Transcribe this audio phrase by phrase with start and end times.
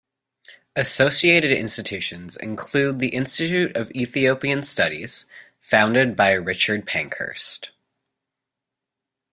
[0.75, 5.25] Associated institutions include the Institute of Ethiopian Studies,
[5.59, 7.69] founded by Richard Pankhurst.